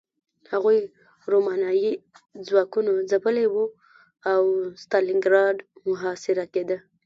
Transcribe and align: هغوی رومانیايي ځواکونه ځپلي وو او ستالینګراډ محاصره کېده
هغوی 0.51 0.79
رومانیايي 1.31 1.93
ځواکونه 2.47 2.91
ځپلي 3.11 3.45
وو 3.49 3.65
او 4.33 4.43
ستالینګراډ 4.83 5.55
محاصره 5.89 6.45
کېده 6.53 6.77